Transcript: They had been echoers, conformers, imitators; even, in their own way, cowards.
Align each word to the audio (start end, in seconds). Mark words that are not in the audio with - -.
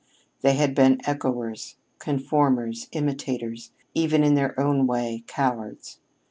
They 0.41 0.55
had 0.55 0.73
been 0.73 0.97
echoers, 1.05 1.75
conformers, 1.99 2.87
imitators; 2.91 3.69
even, 3.93 4.23
in 4.23 4.33
their 4.33 4.59
own 4.59 4.87
way, 4.87 5.23
cowards. 5.27 5.99